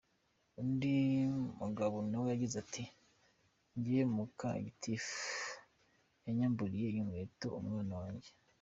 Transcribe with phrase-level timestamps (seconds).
[0.61, 0.93] Undi
[1.59, 2.83] mugabo nawe yagize ati
[3.77, 5.17] “Njyewe muka Gitifu
[6.25, 8.29] yanyamburiye inkweto umwana wanjye.